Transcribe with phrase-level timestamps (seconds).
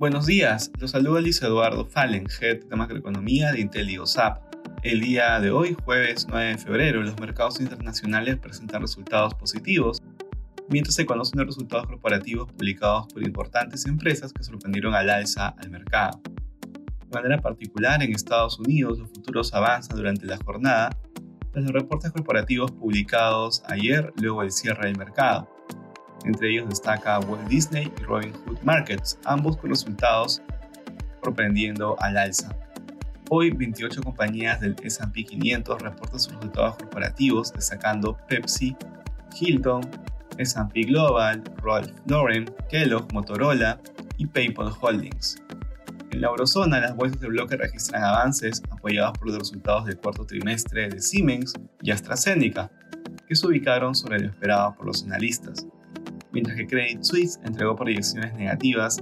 [0.00, 3.86] Buenos días, los saluda Luis Eduardo Fallen, Head de Macroeconomía de Intel
[4.82, 10.02] El día de hoy, jueves 9 de febrero, los mercados internacionales presentan resultados positivos,
[10.70, 15.68] mientras se conocen los resultados corporativos publicados por importantes empresas que sorprendieron al alza al
[15.68, 16.22] mercado.
[17.06, 20.96] De manera particular, en Estados Unidos los futuros avanzan durante la jornada
[21.52, 25.46] tras los reportes corporativos publicados ayer luego del cierre del mercado.
[26.24, 30.42] Entre ellos destaca Walt Disney y Robin Hood Markets, ambos con resultados
[31.22, 32.54] sorprendiendo al alza.
[33.30, 38.76] Hoy 28 compañías del S&P 500 reportan sus resultados corporativos, destacando Pepsi,
[39.38, 39.88] Hilton,
[40.36, 43.80] S&P Global, Ralph Lauren, Kellogg, Motorola
[44.18, 45.36] y PayPal Holdings.
[46.10, 50.26] En la eurozona, las bolsas de bloque registran avances apoyados por los resultados del cuarto
[50.26, 52.70] trimestre de Siemens y AstraZeneca,
[53.28, 55.66] que se ubicaron sobre lo esperado por los analistas
[56.32, 58.98] mientras que Credit Suisse entregó proyecciones negativas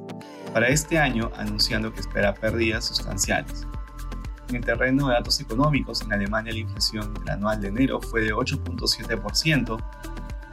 [0.53, 3.67] para este año anunciando que espera pérdidas sustanciales.
[4.49, 8.33] En el terreno de datos económicos, en Alemania la inflación anual de enero fue de
[8.33, 9.79] 8.7%,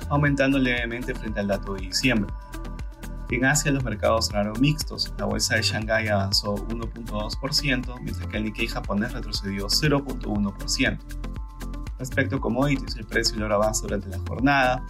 [0.09, 2.33] aumentando levemente frente al dato de diciembre.
[3.31, 8.43] En Asia los mercados cerraron mixtos, la bolsa de Shanghái avanzó 1.2%, mientras que el
[8.43, 10.99] Nikkei japonés retrocedió 0.1%.
[11.97, 14.85] Respecto a commodities, el precio del oro avanza durante la jornada,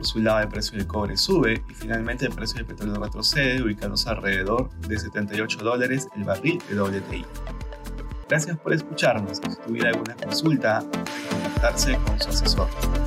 [0.00, 3.62] por su lado, el precio del cobre sube y finalmente el precio del petróleo retrocede,
[3.62, 7.26] ubicándose alrededor de 78 dólares el barril de WTI.
[8.26, 9.36] Gracias por escucharnos.
[9.36, 10.82] Si tuviera alguna consulta,
[11.30, 12.99] contactarse con su asesor.